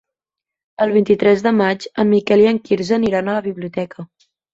El 0.85 0.93
vint-i-tres 0.95 1.43
de 1.47 1.51
maig 1.57 1.85
en 2.03 2.09
Miquel 2.13 2.43
i 2.45 2.47
en 2.53 2.61
Quirze 2.71 2.97
aniran 2.97 3.29
a 3.29 3.37
la 3.37 3.45
biblioteca. 3.49 4.07